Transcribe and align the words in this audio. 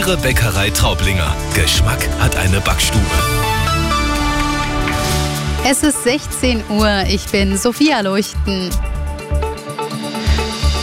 Ihre 0.00 0.16
Bäckerei 0.16 0.70
Traublinger. 0.70 1.36
Geschmack 1.54 2.08
hat 2.20 2.34
eine 2.34 2.58
Backstube. 2.62 3.04
Es 5.68 5.82
ist 5.82 6.04
16 6.04 6.62
Uhr. 6.70 7.04
Ich 7.06 7.26
bin 7.26 7.58
Sophia 7.58 8.00
Leuchten. 8.00 8.70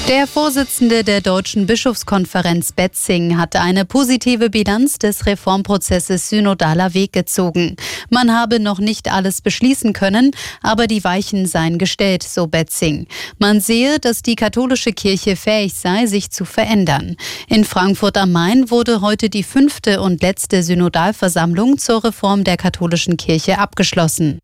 Der 0.08 0.26
Vorsitzende 0.26 1.04
der 1.04 1.20
Deutschen 1.20 1.68
Bischofskonferenz 1.68 2.72
Betzing 2.72 3.38
hat 3.38 3.58
eine 3.58 3.84
positive 3.84 4.50
Bilanz 4.50 5.00
des 5.00 5.26
Reformprozesses 5.26 6.30
Synodaler 6.30 6.94
Weg 6.94 7.12
gezogen. 7.12 7.76
Man 8.10 8.32
habe 8.32 8.62
noch 8.62 8.80
nicht 8.80 9.12
alles 9.12 9.42
beschließen 9.42 9.92
können, 9.92 10.32
aber 10.62 10.88
die 10.88 11.04
Weichen 11.04 11.46
seien 11.46 11.78
gestellt, 11.78 12.24
so 12.24 12.48
Betzing. 12.48 13.08
Man 13.38 13.60
sehe, 13.60 14.00
dass 14.00 14.22
die 14.22 14.38
katholische 14.38 14.94
Kirche 14.94 15.36
fähig 15.36 15.74
sei, 15.74 16.06
sich 16.06 16.32
zu 16.32 16.46
verändern. 16.46 17.18
In 17.50 17.66
Frankfurt 17.66 18.16
am 18.16 18.32
Main 18.32 18.72
wurde 18.72 19.02
heute 19.02 19.30
die 19.30 19.44
fünfte 19.44 20.00
und 20.00 20.22
letzte 20.22 20.64
Synodalversammlung 20.64 21.80
zur 21.80 22.06
Reform 22.06 22.46
der 22.46 22.56
katholischen 22.56 23.18
Kirche 23.18 23.60
abgeschlossen. 23.60 24.40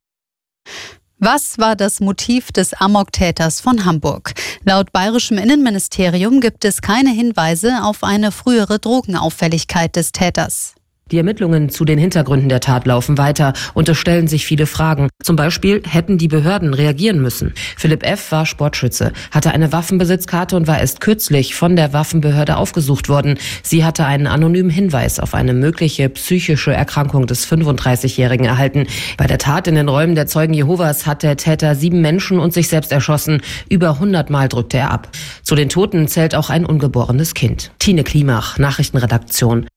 Was 1.25 1.57
war 1.57 1.77
das 1.77 2.01
Motiv 2.01 2.51
des 2.51 2.73
Amoktäters 2.73 3.61
von 3.61 3.85
Hamburg? 3.85 4.33
Laut 4.65 4.91
bayerischem 4.91 5.37
Innenministerium 5.37 6.41
gibt 6.41 6.65
es 6.65 6.81
keine 6.81 7.11
Hinweise 7.11 7.81
auf 7.81 8.03
eine 8.03 8.33
frühere 8.33 8.77
Drogenauffälligkeit 8.77 9.95
des 9.95 10.11
Täters. 10.11 10.75
Die 11.13 11.20
Ermittlungen 11.20 11.70
zu 11.70 11.85
den 11.85 11.99
Hintergründen 11.99 12.49
der 12.49 12.59
Tat 12.59 12.88
laufen 12.88 13.20
weiter 13.20 13.53
und 13.76 13.88
es 13.88 13.99
stellen 13.99 14.27
sich 14.27 14.48
viele 14.48 14.66
Fragen. 14.66 15.09
Zum 15.22 15.36
Beispiel 15.36 15.84
hätten 15.88 16.17
die 16.17 16.27
Behörden 16.27 16.73
reagieren 16.73 17.22
müssen. 17.22 17.53
Philipp 17.77 18.02
F. 18.03 18.31
war 18.31 18.48
Sportschütze, 18.48 19.13
hatte 19.30 19.52
eine 19.52 19.72
Waffenbesitzkarte 19.72 20.55
und 20.55 20.66
war 20.66 20.80
erst 20.80 21.02
kürzlich 21.02 21.53
von 21.53 21.76
der 21.76 21.94
Waffenbehörde 21.94 22.58
aufgesucht 22.58 23.09
worden. 23.09 23.38
Sie 23.62 23.86
hatte 23.86 24.05
einen 24.05 24.26
anonymen 24.26 24.72
Hinweis 24.72 25.20
auf 25.20 25.36
eine 25.36 25.53
mögliche 25.53 26.09
psychische 26.09 26.73
Erkrankung 26.73 27.27
des 27.27 27.48
35-Jährigen 27.48 28.48
erhalten. 28.48 28.88
Bei 29.16 29.27
der 29.27 29.38
Tat 29.38 29.67
in 29.67 29.75
den 29.75 29.89
Räumen 29.89 30.16
der 30.16 30.25
Zeugen 30.25 30.55
Jehovas 30.55 31.05
hat 31.05 31.22
der 31.22 31.38
Täter 31.38 31.75
sieben 31.75 32.02
Menschen 32.02 32.39
und 32.39 32.55
sich 32.55 32.70
selbst 32.70 32.92
erschossen. 32.92 33.44
Über 33.70 33.92
100 33.92 34.31
Mal 34.31 34.50
drückte 34.50 34.80
er 34.80 34.89
ab. 34.89 35.09
Zu 35.44 35.53
den 35.53 35.70
Toten 35.70 36.08
zählt 36.08 36.33
auch 36.33 36.50
ein 36.50 36.66
ungeborenes 36.66 37.36
Kind. 37.36 37.70
Tine 37.77 38.03
Klimach, 38.03 38.58
Nachrichtenredaktion. 38.58 39.67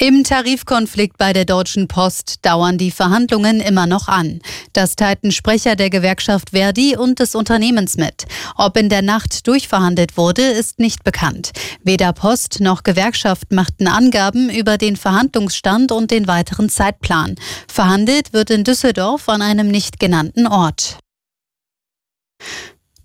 Im 0.00 0.22
Tarifkonflikt 0.22 1.18
bei 1.18 1.32
der 1.32 1.44
Deutschen 1.44 1.88
Post 1.88 2.46
dauern 2.46 2.78
die 2.78 2.92
Verhandlungen 2.92 3.58
immer 3.58 3.88
noch 3.88 4.06
an. 4.06 4.38
Das 4.72 4.94
teilten 4.94 5.32
Sprecher 5.32 5.74
der 5.74 5.90
Gewerkschaft 5.90 6.50
Verdi 6.50 6.96
und 6.96 7.18
des 7.18 7.34
Unternehmens 7.34 7.96
mit. 7.96 8.26
Ob 8.54 8.76
in 8.76 8.90
der 8.90 9.02
Nacht 9.02 9.48
durchverhandelt 9.48 10.16
wurde, 10.16 10.42
ist 10.42 10.78
nicht 10.78 11.02
bekannt. 11.02 11.50
Weder 11.82 12.12
Post 12.12 12.60
noch 12.60 12.84
Gewerkschaft 12.84 13.50
machten 13.50 13.88
Angaben 13.88 14.50
über 14.50 14.78
den 14.78 14.94
Verhandlungsstand 14.94 15.90
und 15.90 16.12
den 16.12 16.28
weiteren 16.28 16.68
Zeitplan. 16.68 17.34
Verhandelt 17.66 18.32
wird 18.32 18.50
in 18.50 18.62
Düsseldorf 18.62 19.28
an 19.28 19.42
einem 19.42 19.66
nicht 19.66 19.98
genannten 19.98 20.46
Ort. 20.46 20.98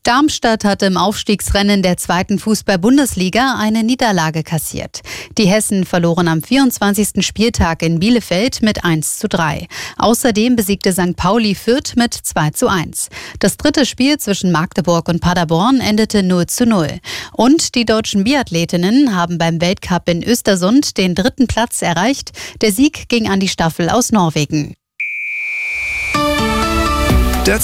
Darmstadt 0.03 0.65
hat 0.65 0.81
im 0.81 0.97
Aufstiegsrennen 0.97 1.81
der 1.81 1.95
zweiten 1.95 2.37
Fußball-Bundesliga 2.37 3.55
eine 3.57 3.83
Niederlage 3.83 4.43
kassiert. 4.43 4.99
Die 5.37 5.47
Hessen 5.47 5.85
verloren 5.85 6.27
am 6.27 6.43
24. 6.43 7.25
Spieltag 7.25 7.81
in 7.81 7.99
Bielefeld 7.99 8.61
mit 8.61 8.83
1 8.83 9.19
zu 9.19 9.29
3. 9.29 9.65
Außerdem 9.97 10.57
besiegte 10.57 10.91
St. 10.91 11.15
Pauli 11.15 11.55
Fürth 11.55 11.95
mit 11.95 12.13
2 12.13 12.49
zu 12.49 12.67
1. 12.67 13.07
Das 13.39 13.55
dritte 13.55 13.85
Spiel 13.85 14.17
zwischen 14.17 14.51
Magdeburg 14.51 15.07
und 15.07 15.21
Paderborn 15.21 15.79
endete 15.79 16.21
0 16.21 16.47
zu 16.47 16.65
0. 16.65 16.99
Und 17.31 17.73
die 17.73 17.85
deutschen 17.85 18.25
Biathletinnen 18.25 19.15
haben 19.15 19.37
beim 19.37 19.61
Weltcup 19.61 20.09
in 20.09 20.21
Östersund 20.21 20.97
den 20.97 21.15
dritten 21.15 21.47
Platz 21.47 21.81
erreicht. 21.81 22.31
Der 22.59 22.73
Sieg 22.73 23.07
ging 23.07 23.29
an 23.29 23.39
die 23.39 23.47
Staffel 23.47 23.89
aus 23.89 24.11
Norwegen. 24.11 24.75
Der 27.45 27.59